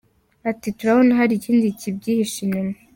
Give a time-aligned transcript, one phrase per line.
[0.49, 2.75] Ati “Turabona hari ikindi kibyihishe inyuma.